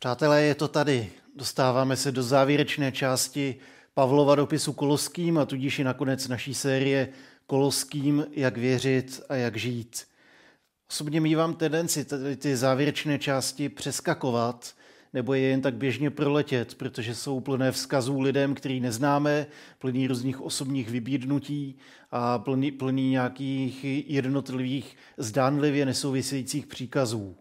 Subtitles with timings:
[0.00, 1.10] Přátelé, je to tady.
[1.36, 3.56] Dostáváme se do závěrečné části
[3.94, 7.08] Pavlova dopisu Koloským a tudíž i nakonec naší série
[7.46, 10.04] Koloským, jak věřit a jak žít.
[10.90, 14.74] Osobně mývám tendenci tady ty závěrečné části přeskakovat
[15.12, 19.46] nebo je jen tak běžně proletět, protože jsou plné vzkazů lidem, který neznáme,
[19.78, 21.78] plný různých osobních vybídnutí
[22.10, 27.36] a plný, plný nějakých jednotlivých zdánlivě nesouvisejících příkazů.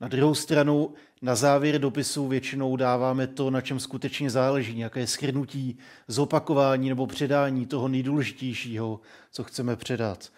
[0.00, 5.78] Na druhou stranu na závěr dopisu většinou dáváme to, na čem skutečně záleží, nějaké schrnutí,
[6.08, 9.00] zopakování nebo předání toho nejdůležitějšího,
[9.30, 10.32] co chceme předat.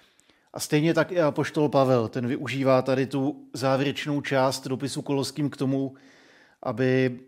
[0.52, 5.56] A stejně tak i apoštol Pavel, ten využívá tady tu závěrečnou část dopisu Koloským k
[5.56, 5.94] tomu,
[6.62, 7.20] aby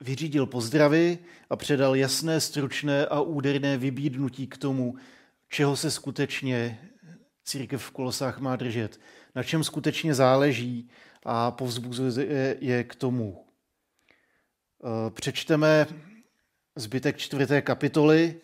[0.00, 1.18] vyřídil pozdravy
[1.50, 4.94] a předal jasné, stručné a úderné vybídnutí k tomu,
[5.48, 6.80] čeho se skutečně
[7.44, 9.00] církev v Kolosách má držet,
[9.34, 10.88] na čem skutečně záleží
[11.28, 13.44] a povzbuzuje je k tomu.
[14.84, 15.86] Eh, přečteme
[16.76, 18.40] zbytek čtvrté kapitoly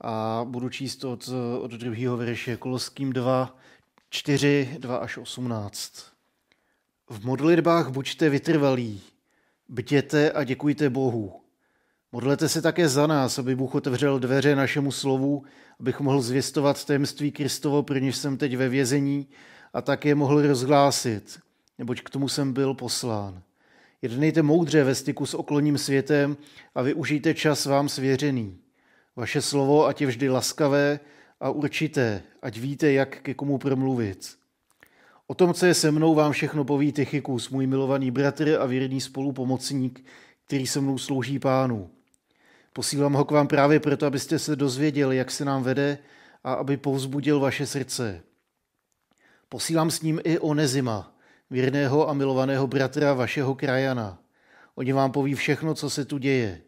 [0.00, 1.28] a budu číst od,
[1.60, 3.58] od druhého verše Koloským 2,
[4.10, 5.92] 4, 2 až 18.
[7.10, 9.00] V modlitbách buďte vytrvalí,
[9.68, 11.40] bděte a děkujte Bohu.
[12.12, 15.44] Modlete se také za nás, aby Bůh otevřel dveře našemu slovu,
[15.80, 19.28] abych mohl zvěstovat tajemství Kristovo, pro něž jsem teď ve vězení,
[19.72, 21.45] a také mohl rozhlásit
[21.78, 23.42] neboť k tomu jsem byl poslán.
[24.02, 26.36] Jednejte moudře ve styku s okolním světem
[26.74, 28.58] a využijte čas vám svěřený.
[29.16, 31.00] Vaše slovo ať je vždy laskavé
[31.40, 34.36] a určité, ať víte, jak ke komu promluvit.
[35.26, 39.00] O tom, co je se mnou, vám všechno poví Tychikus, můj milovaný bratr a věrný
[39.00, 40.04] spolupomocník,
[40.46, 41.90] který se mnou slouží pánu.
[42.72, 45.98] Posílám ho k vám právě proto, abyste se dozvěděli, jak se nám vede
[46.44, 48.22] a aby povzbudil vaše srdce.
[49.48, 51.15] Posílám s ním i Onezima,
[51.50, 54.18] věrného a milovaného bratra vašeho krajana.
[54.74, 56.60] Oni vám poví všechno, co se tu děje.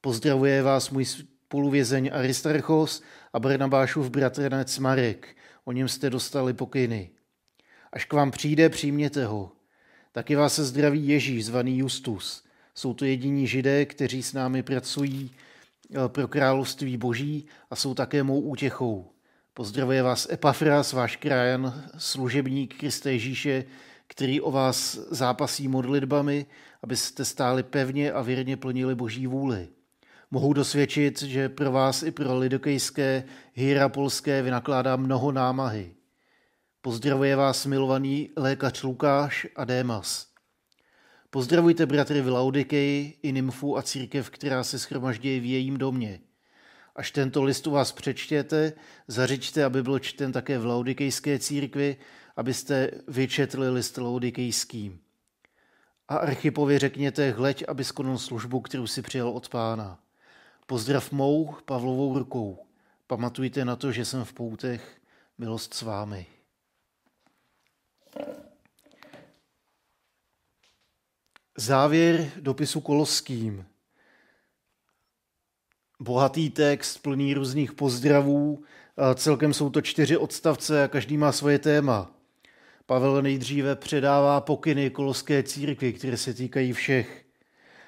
[0.00, 3.02] Pozdravuje vás můj spoluvězeň Aristarchos
[3.32, 5.36] a Barnabášův bratranec Marek.
[5.64, 7.10] O něm jste dostali pokyny.
[7.92, 9.52] Až k vám přijde, přijměte ho.
[10.12, 12.44] Taky vás se zdraví Ježíš, zvaný Justus.
[12.74, 18.22] Jsou to jediní židé, kteří s námi pracují eh, pro království boží a jsou také
[18.22, 19.10] mou útěchou.
[19.54, 23.64] Pozdravuje vás Epafras, váš krajan, služebník Krista Ježíše,
[24.14, 26.46] který o vás zápasí modlitbami,
[26.82, 29.68] abyste stáli pevně a věrně plnili Boží vůli.
[30.30, 35.94] Mohu dosvědčit, že pro vás i pro lidokejské hierapolské vynakládá mnoho námahy.
[36.82, 40.26] Pozdravuje vás milovaný lékař Lukáš a Démas.
[41.30, 46.20] Pozdravujte bratry v Laudikeji i nymfu a církev, která se schromaždějí v jejím domě.
[46.96, 48.72] Až tento list u vás přečtěte,
[49.08, 51.96] zařiďte, aby byl čten také v Laudikejské církvi,
[52.36, 54.98] abyste vyčetli list laudikejský.
[56.08, 60.00] A Archipovi řekněte, hleď, aby skonal službu, kterou si přijal od pána.
[60.66, 62.66] Pozdrav mou Pavlovou rukou.
[63.06, 65.00] Pamatujte na to, že jsem v poutech,
[65.38, 66.26] milost s vámi.
[71.56, 73.66] Závěr dopisu Koloským.
[76.04, 78.62] Bohatý text, plný různých pozdravů.
[79.14, 82.10] Celkem jsou to čtyři odstavce a každý má svoje téma.
[82.86, 87.24] Pavel nejdříve předává pokyny koloské církvi, které se týkají všech.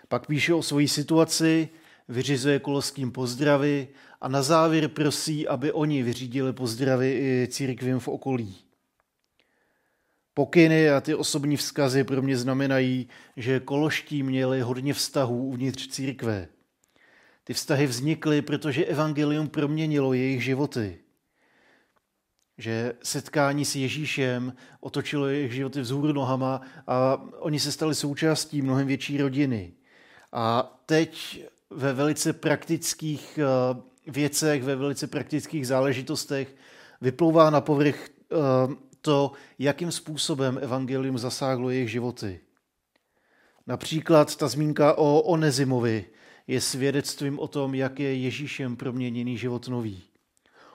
[0.08, 1.68] Pak píše o svoji situaci,
[2.08, 3.88] vyřizuje koloským pozdravy
[4.20, 8.56] a na závěr prosí, aby oni vyřídili pozdravy i církvím v okolí.
[10.34, 16.48] Pokyny a ty osobní vzkazy pro mě znamenají, že koloští měli hodně vztahů uvnitř církve.
[17.46, 20.98] Ty vztahy vznikly, protože evangelium proměnilo jejich životy
[22.58, 28.86] že setkání s Ježíšem otočilo jejich životy vzhůru nohama a oni se stali součástí mnohem
[28.86, 29.72] větší rodiny.
[30.32, 36.56] A teď ve velice praktických eh, věcech, ve velice praktických záležitostech
[37.00, 38.36] vyplouvá na povrch eh,
[39.00, 42.40] to, jakým způsobem evangelium zasáhlo jejich životy.
[43.66, 46.04] Například ta zmínka o Onezimovi
[46.46, 50.02] je svědectvím o tom, jak je Ježíšem proměněný život nový.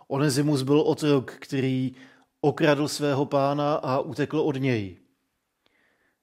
[0.08, 1.96] Onezimus byl otrok, který
[2.42, 4.98] okradl svého pána a utekl od něj.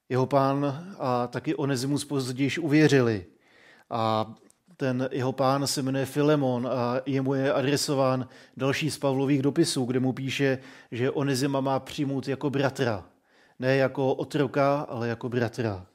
[0.09, 3.25] Jeho pán a taky Onezimus později uvěřili.
[3.89, 4.33] A
[4.77, 9.99] ten jeho pán se jmenuje Filemon a jemu je adresován další z Pavlových dopisů, kde
[9.99, 10.59] mu píše,
[10.91, 13.05] že Onezima má přijmout jako bratra.
[13.59, 15.85] Ne jako otroka, ale jako bratra.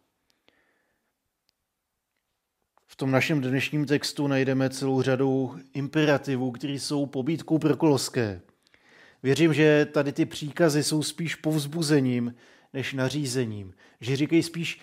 [2.95, 8.41] V tom našem dnešním textu najdeme celou řadu imperativů, které jsou pobídkou pro koloské.
[9.23, 12.35] Věřím, že tady ty příkazy jsou spíš povzbuzením
[12.73, 13.75] než nařízením.
[14.01, 14.81] Že říkají spíš,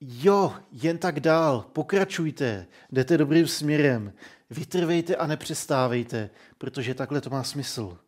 [0.00, 4.12] jo, jen tak dál, pokračujte, jdete dobrým směrem,
[4.50, 7.98] vytrvejte a nepřestávejte, protože takhle to má smysl.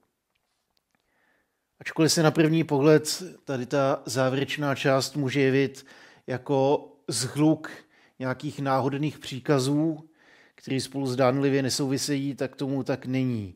[1.81, 5.87] Ačkoliv se na první pohled tady ta závěrečná část může jevit
[6.27, 7.71] jako zhluk
[8.19, 10.09] nějakých náhodných příkazů,
[10.55, 13.55] které spolu zdánlivě nesouvisejí, tak tomu tak není.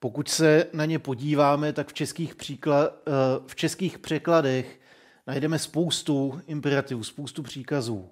[0.00, 3.10] Pokud se na ně podíváme, tak v českých, příklad, eh,
[3.46, 4.80] v českých překladech
[5.26, 8.10] najdeme spoustu imperativů, spoustu příkazů.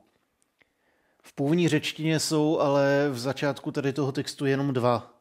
[1.23, 5.17] V původní řečtině jsou ale v začátku tady toho textu jenom dva.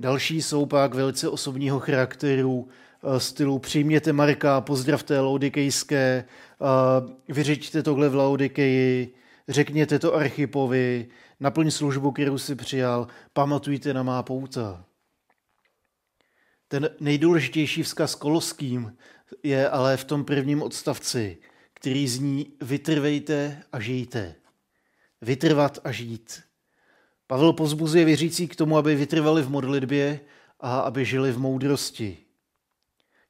[0.00, 2.68] Další jsou pak velice osobního charakteru,
[3.18, 9.14] stylu přijměte Marka, pozdravte Laodikejské, eh, vyřečte tohle v Laodikeji,
[9.48, 11.08] řekněte to Archipovi,
[11.40, 14.84] naplň službu, kterou si přijal, pamatujte na má pouta.
[16.68, 18.96] Ten nejdůležitější vzkaz koloským
[19.42, 21.38] je ale v tom prvním odstavci,
[21.74, 24.34] který zní vytrvejte a žijte.
[25.22, 26.42] Vytrvat a žít.
[27.26, 30.20] Pavel pozbuzuje věřící k tomu, aby vytrvali v modlitbě
[30.60, 32.18] a aby žili v moudrosti.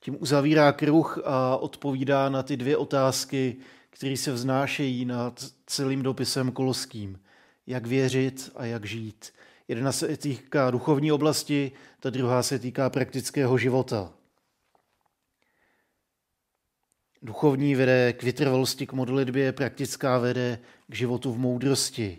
[0.00, 3.56] Tím uzavírá kruh a odpovídá na ty dvě otázky,
[3.91, 7.20] které se vznášejí nad celým dopisem koloským.
[7.67, 9.32] Jak věřit a jak žít.
[9.69, 14.12] Jedna se týká duchovní oblasti, ta druhá se týká praktického života.
[17.23, 20.58] Duchovní vede k vytrvalosti, k modlitbě, praktická vede
[20.88, 22.19] k životu v moudrosti.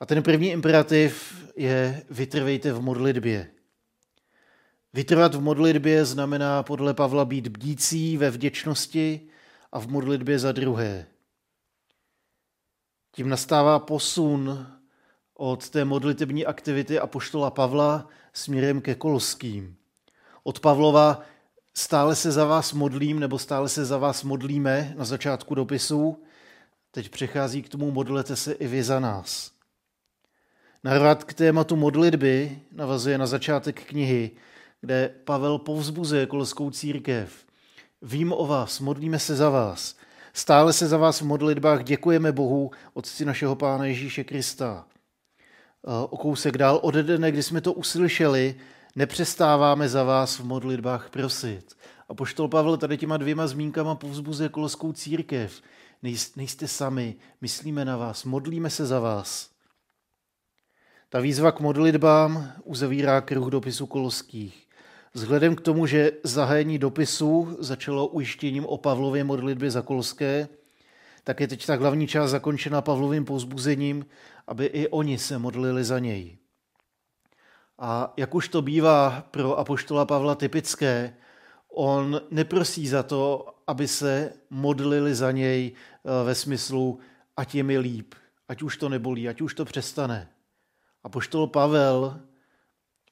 [0.00, 3.50] A ten první imperativ je vytrvejte v modlitbě.
[4.96, 9.20] Vytrvat v modlitbě znamená podle Pavla být bdící ve vděčnosti
[9.72, 11.06] a v modlitbě za druhé.
[13.12, 14.66] Tím nastává posun
[15.34, 19.76] od té modlitební aktivity apoštola Pavla směrem ke Koloským.
[20.42, 21.22] Od Pavlova
[21.74, 26.22] stále se za vás modlím, nebo stále se za vás modlíme na začátku dopisu,
[26.90, 29.52] teď přechází k tomu modlete se i vy za nás.
[30.84, 34.30] Narvat k tématu modlitby navazuje na začátek knihy,
[34.80, 37.46] kde Pavel povzbuzuje koloskou církev.
[38.02, 39.96] Vím o vás, modlíme se za vás.
[40.32, 44.86] Stále se za vás v modlitbách děkujeme Bohu, Otci našeho Pána Ježíše Krista.
[46.10, 48.54] O kousek dál ode dne, kdy jsme to uslyšeli,
[48.96, 51.76] nepřestáváme za vás v modlitbách prosit.
[52.08, 55.62] A poštol Pavel tady těma dvěma zmínkama povzbuzuje koloskou církev.
[56.36, 59.50] Nejste sami, myslíme na vás, modlíme se za vás.
[61.08, 64.65] Ta výzva k modlitbám uzavírá kruh dopisu koloských.
[65.16, 70.48] Vzhledem k tomu, že zahájení dopisu začalo ujištěním o Pavlově modlitbě za kolské,
[71.24, 74.06] tak je teď ta hlavní část zakončena Pavlovým pozbuzením,
[74.46, 76.38] aby i oni se modlili za něj.
[77.78, 81.16] A jak už to bývá pro apoštola Pavla typické,
[81.72, 86.98] on neprosí za to, aby se modlili za něj eh, ve smyslu,
[87.36, 88.14] ať je mi líp,
[88.48, 90.28] ať už to nebolí, ať už to přestane.
[91.04, 92.20] A poštol Pavel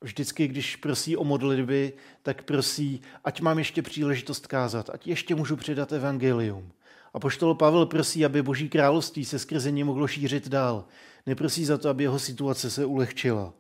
[0.05, 1.93] vždycky, když prosí o modlitby,
[2.23, 6.73] tak prosí, ať mám ještě příležitost kázat, ať ještě můžu předat evangelium.
[7.15, 10.85] A poštol Pavel prosí, aby boží království se skrze ně mohlo šířit dál.
[11.27, 13.53] Neprosí za to, aby jeho situace se ulehčila.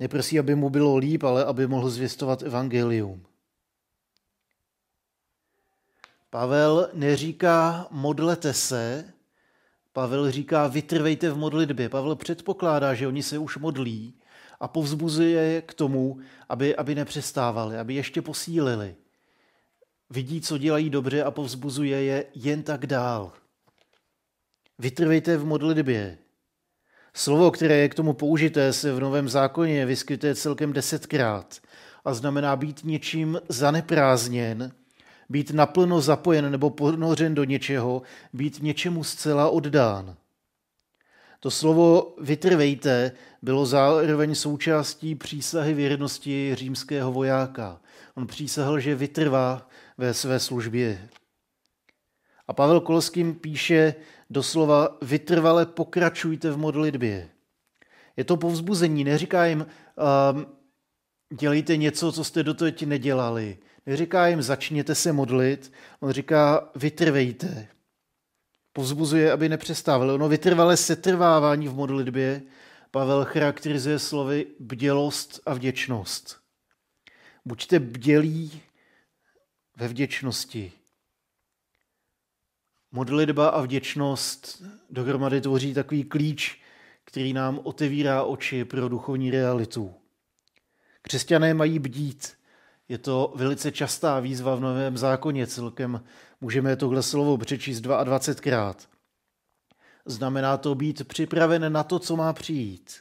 [0.00, 3.26] Neprosí, aby mu bylo líp, ale aby mohl zvěstovat evangelium.
[6.30, 9.12] Pavel neříká modlete se,
[9.92, 11.88] Pavel říká, vytrvejte v modlitbě.
[11.88, 14.14] Pavel předpokládá, že oni se už modlí
[14.60, 16.18] a povzbuzuje je k tomu,
[16.48, 18.94] aby, aby nepřestávali, aby ještě posílili.
[20.10, 23.32] Vidí, co dělají dobře a povzbuzuje je jen tak dál.
[24.78, 26.18] Vytrvejte v modlitbě.
[27.14, 31.60] Slovo, které je k tomu použité, se v Novém zákoně vyskytuje celkem desetkrát
[32.04, 34.72] a znamená být něčím zaneprázdněn,
[35.32, 40.16] být naplno zapojen nebo ponořen do něčeho, být něčemu zcela oddán.
[41.40, 43.12] To slovo vytrvejte
[43.42, 47.80] bylo zároveň součástí přísahy věrnosti římského vojáka.
[48.14, 51.08] On přísahal, že vytrvá ve své službě.
[52.48, 53.94] A Pavel Kolským píše
[54.30, 57.28] doslova vytrvale pokračujte v modlitbě.
[58.16, 60.46] Je to povzbuzení, neříká jim um,
[61.38, 63.58] dělejte něco, co jste doteď nedělali.
[63.86, 67.68] Neříká jim začněte se modlit, on říká vytrvejte.
[68.72, 70.12] Povzbuzuje, aby nepřestávali.
[70.12, 72.42] Ono vytrvalé setrvávání v modlitbě
[72.90, 76.40] Pavel charakterizuje slovy bdělost a vděčnost.
[77.44, 78.60] Buďte bdělí
[79.76, 80.72] ve vděčnosti.
[82.92, 86.62] Modlitba a vděčnost dohromady tvoří takový klíč,
[87.04, 89.94] který nám otevírá oči pro duchovní realitu.
[91.02, 92.36] Křesťané mají bdít,
[92.92, 96.04] Je to velice častá výzva v Novém zákoně, celkem
[96.40, 98.74] můžeme tohle slovo přečíst 22krát.
[100.06, 103.00] Znamená to být připraven na to, co má přijít.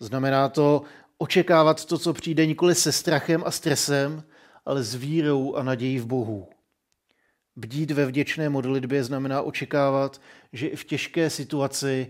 [0.00, 0.82] Znamená to
[1.18, 4.22] očekávat to, co přijde nikoli se strachem a stresem,
[4.64, 6.48] ale s vírou a nadějí v Bohu.
[7.56, 10.20] Bdít ve vděčné modlitbě znamená očekávat,
[10.52, 12.06] že i v těžké situaci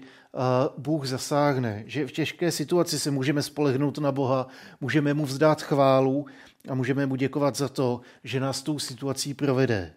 [0.78, 4.46] Bůh zasáhne, že v těžké situaci se můžeme spolehnout na Boha,
[4.80, 6.26] můžeme mu vzdát chválu
[6.68, 9.94] a můžeme mu děkovat za to, že nás tou situací provede.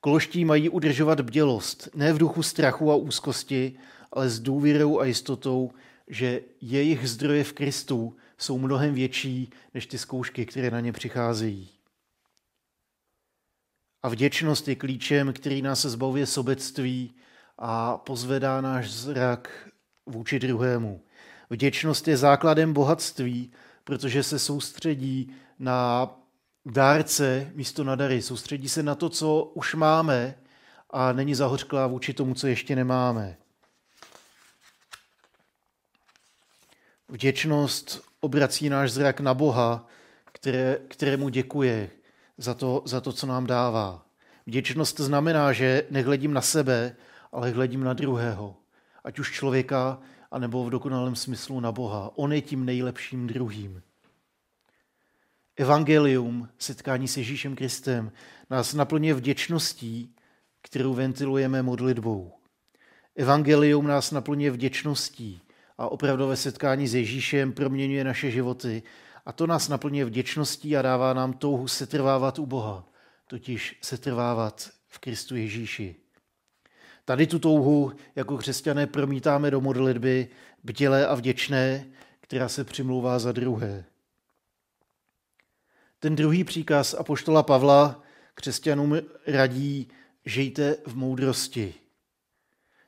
[0.00, 3.78] Koloští mají udržovat bdělost, ne v duchu strachu a úzkosti,
[4.12, 5.70] ale s důvěrou a jistotou,
[6.08, 11.68] že jejich zdroje v Kristu jsou mnohem větší než ty zkoušky, které na ně přicházejí.
[14.02, 17.14] A vděčnost je klíčem, který nás zbavuje sobectví
[17.58, 19.68] a pozvedá náš zrak
[20.06, 21.00] vůči druhému.
[21.50, 23.52] Vděčnost je základem bohatství,
[23.84, 26.10] protože se soustředí na
[26.66, 28.22] dárce místo na dary.
[28.22, 30.34] Soustředí se na to, co už máme
[30.90, 33.36] a není zahořklá vůči tomu, co ještě nemáme.
[37.08, 39.86] Vděčnost obrací náš zrak na Boha,
[40.32, 41.90] které, kterému děkuje
[42.38, 44.06] za to, za to, co nám dává.
[44.46, 46.96] Vděčnost znamená, že nehledím na sebe,
[47.32, 48.56] ale hledím na druhého.
[49.04, 49.98] Ať už člověka,
[50.30, 52.10] anebo v dokonalém smyslu na Boha.
[52.14, 53.82] On je tím nejlepším druhým.
[55.60, 58.12] Evangelium, setkání s Ježíšem Kristem,
[58.50, 60.14] nás naplňuje vděčností,
[60.62, 62.32] kterou ventilujeme modlitbou.
[63.16, 65.40] Evangelium nás naplňuje vděčností
[65.78, 68.82] a opravdové setkání s Ježíšem proměňuje naše životy
[69.26, 72.88] a to nás naplňuje vděčností a dává nám touhu setrvávat u Boha,
[73.26, 75.96] totiž setrvávat v Kristu Ježíši.
[77.04, 80.28] Tady tu touhu jako křesťané promítáme do modlitby
[80.64, 81.86] bdělé a vděčné,
[82.20, 83.84] která se přimlouvá za druhé.
[86.02, 88.02] Ten druhý příkaz apoštola Pavla
[88.34, 89.88] křesťanům radí,
[90.24, 91.74] žijte v moudrosti.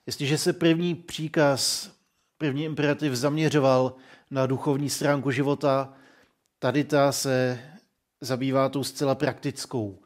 [0.07, 1.91] Jestliže se první příkaz,
[2.39, 3.95] první imperativ zaměřoval
[4.31, 5.95] na duchovní stránku života,
[6.59, 7.61] tady ta se
[8.21, 9.99] zabývá tou zcela praktickou.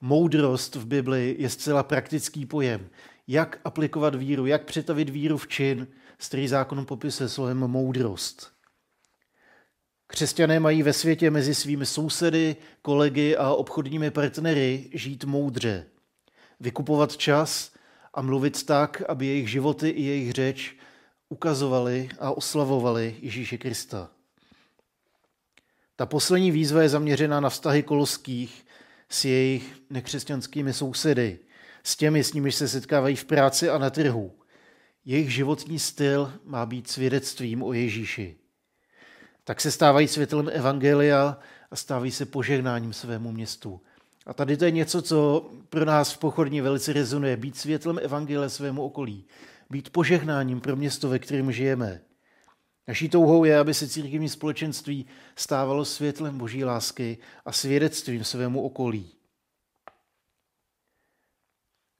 [0.00, 2.88] Moudrost v Bibli je zcela praktický pojem.
[3.28, 5.86] Jak aplikovat víru, jak přetavit víru v čin,
[6.18, 8.52] starý zákon popisuje slovem moudrost.
[10.12, 15.86] Křesťané mají ve světě mezi svými sousedy, kolegy a obchodními partnery žít moudře,
[16.60, 17.72] vykupovat čas
[18.14, 20.76] a mluvit tak, aby jejich životy i jejich řeč
[21.28, 24.10] ukazovali a oslavovali Ježíše Krista.
[25.96, 28.66] Ta poslední výzva je zaměřená na vztahy koloských
[29.08, 31.38] s jejich nekřesťanskými sousedy,
[31.82, 34.32] s těmi, s nimiž se setkávají v práci a na trhu.
[35.04, 38.41] Jejich životní styl má být svědectvím o Ježíši
[39.44, 41.38] tak se stávají světlem Evangelia
[41.70, 43.80] a stávají se požehnáním svému městu.
[44.26, 47.36] A tady to je něco, co pro nás v pochodní velice rezonuje.
[47.36, 49.24] Být světlem Evangelia svému okolí.
[49.70, 52.00] Být požehnáním pro město, ve kterém žijeme.
[52.88, 55.06] Naší touhou je, aby se církevní společenství
[55.36, 59.10] stávalo světlem boží lásky a svědectvím svému okolí.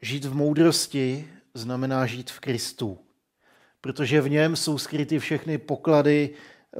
[0.02, 2.98] Žít v moudrosti znamená žít v Kristu,
[3.80, 6.34] protože v něm jsou skryty všechny poklady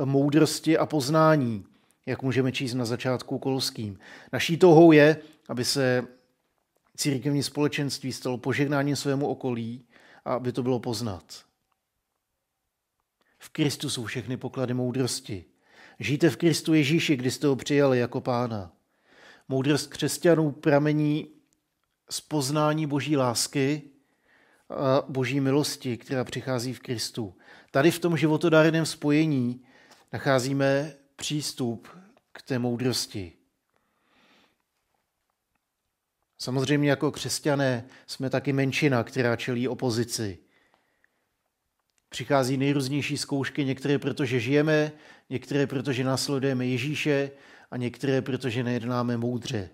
[0.04, 1.64] moudrosti a poznání,
[2.06, 3.99] jak můžeme číst na začátku Kolským.
[4.32, 5.16] Naší touhou je,
[5.49, 6.06] aby se
[6.96, 9.84] církevní společenství stalo požehnáním svému okolí
[10.25, 11.44] a aby to bylo poznat.
[13.38, 15.44] V Kristu jsou všechny poklady moudrosti.
[15.99, 18.72] Žijte v Kristu Ježíši, kdy jste ho přijali jako pána.
[19.49, 21.28] Moudrost křesťanů pramení
[22.11, 23.82] z poznání boží lásky
[24.70, 27.34] a boží milosti, která přichází v Kristu.
[27.70, 29.64] Tady v tom životodárném spojení
[30.12, 31.88] nacházíme přístup
[32.33, 33.33] k té moudrosti.
[36.38, 40.38] Samozřejmě jako křesťané jsme taky menšina, která čelí opozici.
[42.09, 44.92] Přichází nejrůznější zkoušky, některé protože žijeme,
[45.31, 47.31] některé protože následujeme Ježíše
[47.71, 49.71] a některé protože nejednáme moudře.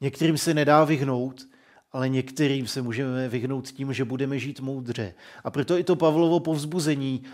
[0.00, 1.48] Některým se nedá vyhnout,
[1.92, 5.14] ale některým se můžeme vyhnout tím, že budeme žít moudře.
[5.44, 7.24] A proto i to Pavlovo povzbuzení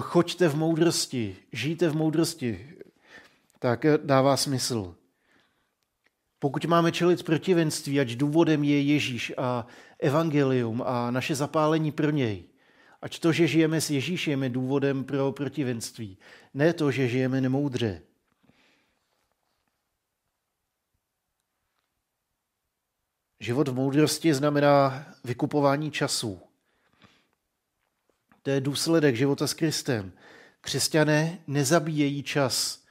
[0.00, 2.76] choďte v moudrosti, žijte v moudrosti,
[3.58, 4.94] tak eh, dává smysl.
[6.38, 9.66] Pokud máme čelit protivenství, ať důvodem je Ježíš a
[9.98, 12.44] evangelium a naše zapálení pro něj,
[13.02, 16.18] ať to, že žijeme s Ježíšem, je důvodem pro protivenství,
[16.54, 18.02] ne to, že žijeme nemoudře.
[23.40, 26.45] Život v moudrosti znamená vykupování času.
[28.46, 30.12] To je důsledek života s Kristem.
[30.60, 32.84] Křesťané nezabíjejí čas.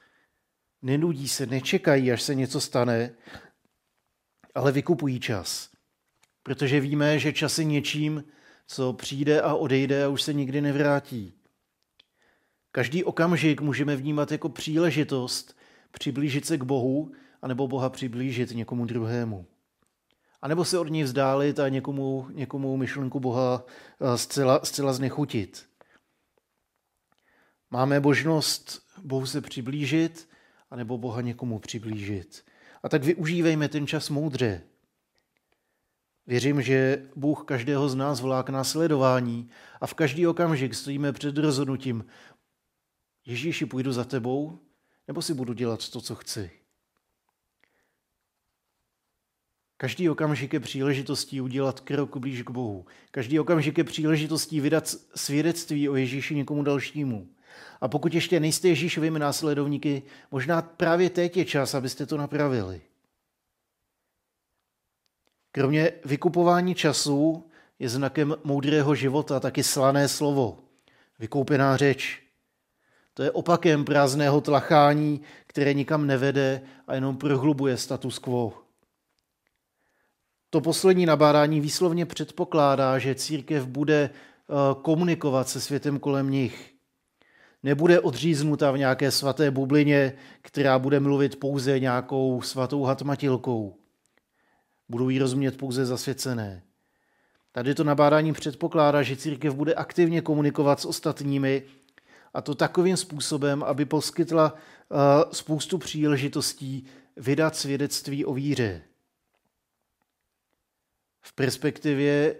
[0.82, 3.14] nenudí se, nečekají, až se něco stane,
[4.54, 5.70] ale vykupují čas.
[6.42, 8.24] Protože víme, že čas je něčím,
[8.66, 11.32] co přijde a odejde a už se nikdy nevrátí.
[12.72, 15.56] Každý okamžik můžeme vnímat jako příležitost
[15.90, 19.46] přiblížit se k Bohu, anebo Boha přiblížit někomu druhému.
[20.46, 23.64] A nebo se od něj vzdálit a někomu, někomu myšlenku Boha
[24.00, 25.66] eh, zcela, zcela znechutit.
[27.70, 30.28] Máme možnost Bohu se přiblížit,
[30.70, 32.44] anebo Boha někomu přiblížit.
[32.82, 34.62] A tak využívejme ten čas moudře.
[36.26, 39.50] Věřím, že Bůh každého z nás volá k následování
[39.80, 42.04] a v každý okamžik stojíme před rozhodnutím,
[43.26, 44.58] Ježíši, půjdu za tebou,
[45.08, 46.65] nebo si budu dělat to, co chci.
[49.76, 52.86] Každý okamžik je příležitostí udělat krok blíž k Bohu.
[53.10, 57.28] Každý okamžik je příležitostí vydat svědectví o Ježíši někomu dalšímu.
[57.80, 62.80] A pokud ještě nejste Ježíšovými následovníky, možná právě teď je čas, abyste to napravili.
[65.52, 67.44] Kromě vykupování času
[67.78, 70.58] je znakem moudrého života taky slané slovo,
[71.18, 72.22] vykoupená řeč.
[73.14, 78.65] To je opakem prázdného tlachání, které nikam nevede a jenom prohlubuje status quo.
[80.56, 86.74] To poslední nabádání výslovně předpokládá, že církev bude eh, komunikovat se světem kolem nich.
[87.62, 93.76] Nebude odříznuta v nějaké svaté bublině, která bude mluvit pouze nějakou svatou hatmatilkou.
[94.88, 96.62] Budou jí rozumět pouze zasvěcené.
[97.52, 101.62] Tady to nabádání předpokládá, že církev bude aktivně komunikovat s ostatními
[102.34, 104.98] a to takovým způsobem, aby poskytla uh,
[105.32, 106.86] spoustu příležitostí
[107.16, 108.82] vydat svědectví o víře.
[111.26, 112.36] V perspektivě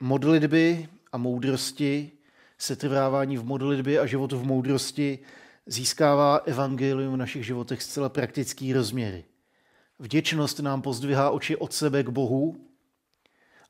[0.00, 2.12] modlitby a moudrosti,
[2.58, 5.18] setrvávání v modlitbě a životu v moudrosti,
[5.66, 9.24] získává evangelium v našich životech zcela praktický rozměry.
[9.98, 12.56] Vděčnost nám pozdvihá oči od sebe k Bohu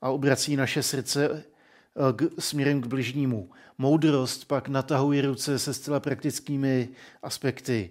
[0.00, 3.50] a obrací naše srdce eh, k, směrem k bližnímu.
[3.78, 6.88] Moudrost pak natahuje ruce se zcela praktickými
[7.22, 7.90] aspekty.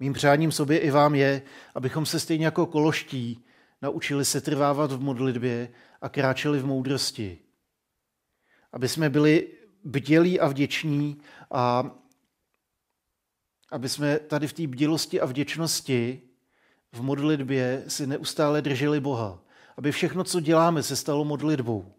[0.00, 1.42] Mým přáním sobě i vám je,
[1.74, 3.44] abychom se stejně jako koloští
[3.82, 5.68] naučili se trvávat v modlitbě
[6.00, 7.38] a kráčeli v moudrosti.
[8.72, 9.48] Aby jsme byli
[9.84, 11.18] bdělí a vděční
[11.50, 11.90] a
[13.70, 16.22] aby jsme tady v té bdělosti a vděčnosti
[16.92, 19.42] v modlitbě si neustále drželi Boha.
[19.76, 21.94] Aby všechno, co děláme, se stalo modlitbou.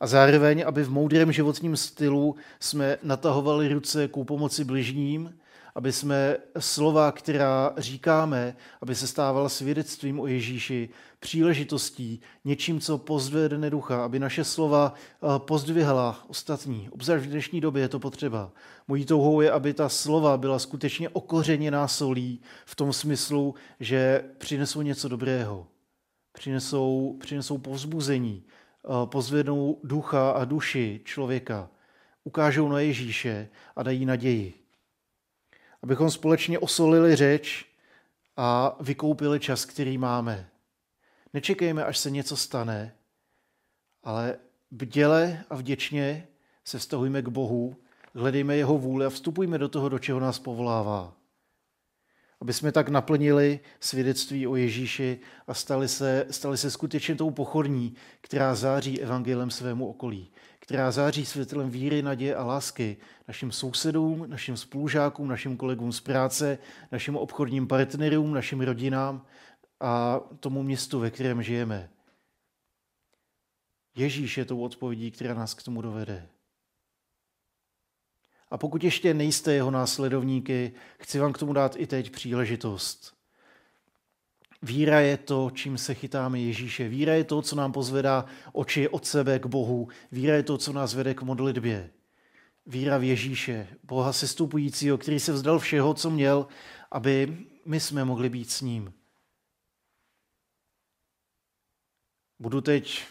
[0.00, 5.39] A zároveň, aby v moudrém životním stylu jsme natahovali ruce ku pomoci bližním
[5.74, 10.88] aby jsme slova, která říkáme, aby se stávala svědectvím o Ježíši,
[11.20, 16.88] příležitostí, něčím, co pozdvede ducha, aby naše slova eh, pozdvihla ostatní.
[16.90, 18.52] Obzvlášť v dnešní době je to potřeba.
[18.88, 24.82] Mojí touhou je, aby ta slova byla skutečně okořeněná solí v tom smyslu, že přinesou
[24.82, 25.66] něco dobrého.
[26.32, 31.68] Přinesou, přinesou povzbuzení, eh, pozvednou ducha a duši člověka,
[32.24, 34.59] ukážou na Ježíše a dají naději
[35.82, 37.66] abychom společně osolili řeč
[38.36, 40.48] a vykoupili čas, který máme.
[41.34, 42.94] Nečekejme, až se něco stane,
[44.02, 44.36] ale
[44.70, 46.28] bděle a vděčně
[46.64, 47.76] se vztahujme k Bohu,
[48.14, 51.16] hledejme jeho vůli a vstupujme do toho, do čeho nás povolává.
[52.40, 57.94] Aby jsme tak naplnili svědectví o Ježíši a stali se, stali se skutečně tou pochodní,
[58.20, 60.30] která září evangelem svému okolí
[60.70, 62.96] která září světlem víry, naděje a lásky
[63.28, 66.58] našim sousedům, našim spolužákům, našim kolegům z práce,
[66.92, 69.26] našim obchodním partnerům, našim rodinám
[69.80, 71.90] a tomu městu, ve kterém žijeme.
[73.96, 76.28] Ježíš je tou odpovědí, která nás k tomu dovede.
[78.50, 83.19] A pokud ještě nejste jeho následovníky, chci vám k tomu dát i teď příležitost.
[84.62, 86.88] Víra je to, čím se chytáme Ježíše.
[86.88, 89.88] Víra je to, co nám pozvedá oči od sebe k Bohu.
[90.12, 91.90] Víra je to, co nás vede k modlitbě.
[92.66, 96.46] Víra v Ježíše, Boha sestupujícího, který se vzdal všeho, co měl,
[96.90, 98.92] aby my jsme mohli být s ním.
[102.38, 103.04] Budu teď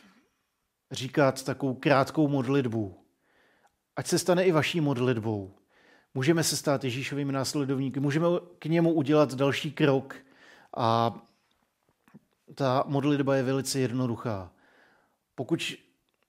[0.92, 3.06] říkat takovou krátkou modlitbu.
[3.96, 5.56] Ať se stane i vaší modlitbou.
[6.14, 8.28] Můžeme se stát Ježíšovými následovníky, můžeme
[8.60, 10.16] k němu udělat další krok
[10.78, 11.16] a
[12.56, 14.52] ta modlitba je velice jednoduchá.
[15.36, 15.74] Pokud,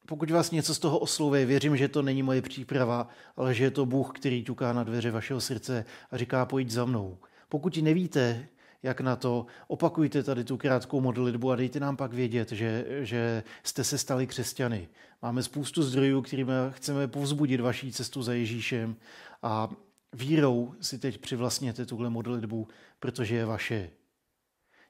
[0.07, 3.71] pokud vás něco z toho oslovuje, věřím, že to není moje příprava, ale že je
[3.71, 7.19] to Bůh, který ťuká na dveře vašeho srdce a říká, pojď za mnou.
[7.49, 8.49] Pokud nevíte,
[8.83, 13.43] jak na to, opakujte tady tu krátkou modlitbu a dejte nám pak vědět, že, že
[13.63, 14.89] jste se stali křesťany.
[15.23, 18.97] Máme spoustu zdrojů, kterými chceme povzbudit vaší cestu za Ježíšem
[19.43, 19.69] a
[20.13, 22.69] vírou si teď přivlastněte tuhle modlitbu,
[23.01, 23.91] protože je vaše.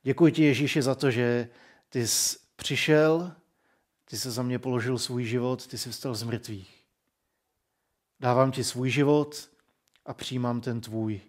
[0.02, 1.48] Děkuji ti, Ježíši, za to, že
[1.88, 3.36] ty jsi přišel,
[4.04, 6.84] ty se za mě položil svůj život, ty jsi vstal z mrtvých.
[8.20, 9.50] Dávám ti svůj život
[10.06, 11.20] a přijímám ten tvůj.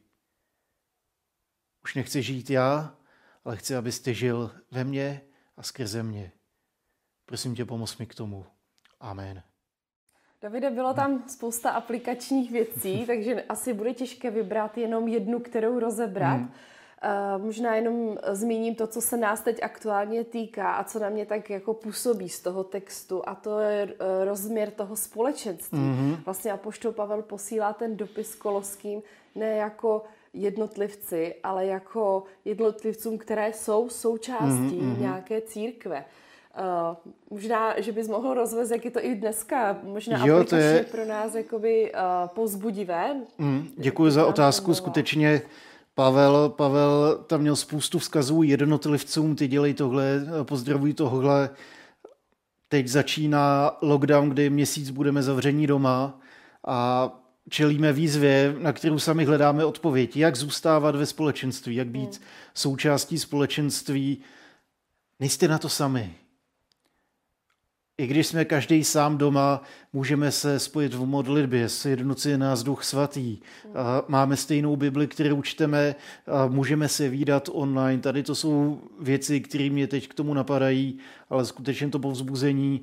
[1.83, 2.97] Už nechci žít já,
[3.45, 5.21] ale chci, abys ty žil ve mně
[5.57, 6.31] a skrze mě.
[7.25, 8.45] Prosím tě, pomoz mi k tomu.
[8.99, 9.43] Amen.
[10.41, 16.37] Davide, bylo tam spousta aplikačních věcí, takže asi bude těžké vybrat jenom jednu, kterou rozebrat.
[16.37, 16.53] Hmm.
[17.35, 21.25] Uh, možná jenom zmíním to, co se nás teď aktuálně týká a co na mě
[21.25, 23.91] tak jako působí z toho textu a to je uh,
[24.25, 25.79] rozměr toho společenství.
[25.79, 26.17] Mm-hmm.
[26.25, 29.01] Vlastně Apoštol Pavel posílá ten dopis Koloským
[29.35, 34.99] ne jako jednotlivci, ale jako jednotlivcům, které jsou součástí mm-hmm.
[34.99, 36.05] nějaké církve.
[36.59, 36.95] Uh,
[37.29, 41.05] možná, že bys mohl rozvést, jak je to i dneska, možná jo, to je pro
[41.05, 43.15] nás jakoby uh, pozbudivé.
[43.37, 45.41] Mm, děkuji za otázku, skutečně
[45.95, 51.49] Pavel, Pavel tam měl spoustu vzkazů jednotlivcům, ty dělej tohle, pozdravuj tohle.
[52.67, 56.19] Teď začíná lockdown, kdy měsíc budeme zavření doma
[56.67, 57.09] a
[57.49, 60.17] čelíme výzvě, na kterou sami hledáme odpověď.
[60.17, 62.25] Jak zůstávat ve společenství, jak být hmm.
[62.53, 64.21] součástí společenství.
[65.19, 66.15] Nejste na to sami.
[68.01, 69.61] I když jsme každý sám doma,
[69.93, 73.37] můžeme se spojit v modlitbě, sjednocuje nás Duch Svatý.
[74.07, 75.95] Máme stejnou Bibli, kterou čteme,
[76.27, 78.01] a můžeme se výdat online.
[78.01, 80.97] Tady to jsou věci, které mě teď k tomu napadají,
[81.29, 82.81] ale skutečně to povzbuzení.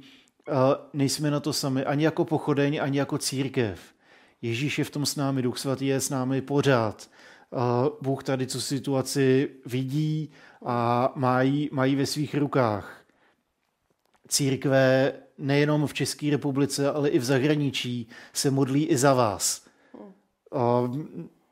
[0.51, 3.81] A nejsme na to sami, ani jako pochodeň, ani jako církev.
[4.43, 7.11] Ježíš je v tom s námi, Duch Svatý je s námi pořád.
[8.03, 10.31] Bůh tady tu situaci vidí
[10.65, 12.98] a mají, mají ve svých rukách
[14.29, 19.67] církve nejenom v České republice, ale i v zahraničí se modlí i za vás.
[20.53, 20.91] A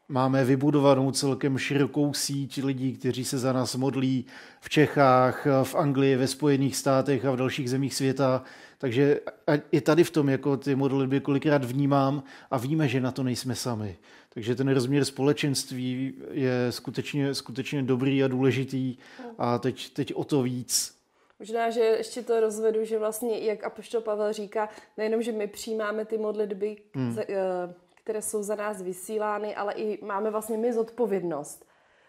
[0.09, 4.25] máme vybudovanou celkem širokou síť lidí, kteří se za nás modlí
[4.61, 8.43] v Čechách, v Anglii, ve Spojených státech a v dalších zemích světa.
[8.79, 9.21] Takže
[9.73, 13.55] i tady v tom jako ty modlitby kolikrát vnímám a víme, že na to nejsme
[13.55, 13.97] sami.
[14.35, 18.97] Takže ten rozměr společenství je skutečně, skutečně dobrý a důležitý
[19.39, 20.96] a teď, teď o to víc
[21.39, 26.05] Možná, že ještě to rozvedu, že vlastně, jak Apoštol Pavel říká, nejenom, že my přijímáme
[26.05, 27.19] ty modlitby, hmm.
[27.19, 31.67] Eh, které jsou za nás vysílány, ale i máme vlastně my zodpovědnost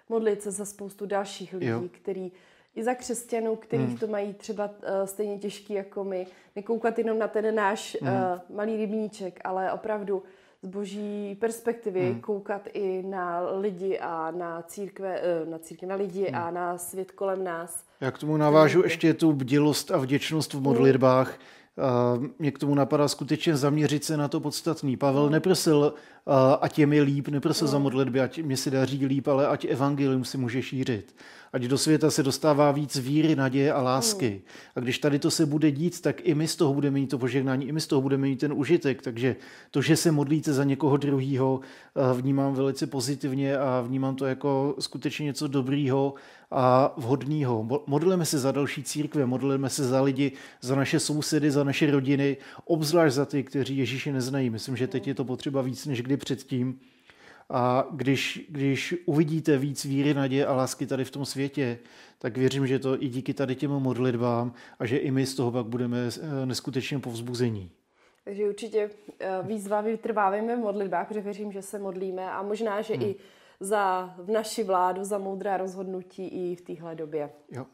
[0.09, 1.83] modlit se za spoustu dalších lidí, jo.
[1.91, 2.31] který
[2.75, 3.97] i za křesťanů, kterých hmm.
[3.97, 6.27] to mají třeba uh, stejně těžký jako my.
[6.55, 8.13] Nekoukat jenom na ten náš hmm.
[8.13, 10.23] uh, malý rybníček, ale opravdu
[10.63, 12.21] z boží perspektivy hmm.
[12.21, 16.35] koukat i na lidi a na církve, uh, na církve, na lidi hmm.
[16.35, 17.83] a na svět kolem nás.
[18.01, 21.39] Já k tomu navážu ještě tu bdělost a vděčnost v modlitbách.
[22.39, 24.97] Mě k tomu napadá skutečně zaměřit se na to podstatný.
[24.97, 25.29] Pavel no.
[25.29, 25.93] neprosil,
[26.61, 27.71] ať je mi líp, neprosil no.
[27.71, 31.15] za modlitby, ať mě se daří líp, ale ať evangelium si může šířit
[31.53, 34.29] ať do světa se dostává víc víry, naděje a lásky.
[34.29, 34.41] Hmm.
[34.75, 37.17] A když tady to se bude dít, tak i my z toho budeme mít to
[37.17, 39.01] požehnání, i my z toho budeme mít ten užitek.
[39.01, 39.36] Takže
[39.71, 44.75] to, že se modlíte za někoho druhého, eh, vnímám velice pozitivně a vnímám to jako
[44.79, 46.13] skutečně něco dobrýho
[46.51, 47.81] a vhodného.
[47.88, 50.31] Modlíme se za další církve, modlíme se za lidi,
[50.62, 54.49] za naše sousedy, za naše rodiny, obzvlášť za ty, kteří Ježíše neznají.
[54.49, 56.79] Myslím, že teď je to potřeba víc než kdy předtím.
[57.49, 61.79] A když, když uvidíte víc víry, naděje a lásky tady v tom světě,
[62.19, 65.51] tak věřím, že to i díky tady těm modlitbám a že i my z toho
[65.51, 67.71] pak budeme eh, neskutečně povzbuzení.
[68.23, 72.93] Takže určitě eh, výzva vytrváváme v modlitbách, protože věřím, že se modlíme a možná, že
[72.93, 73.03] hmm.
[73.03, 73.15] i
[73.60, 77.29] za v naši vládu, za moudrá rozhodnutí i v téhle době.
[77.51, 77.65] Jo.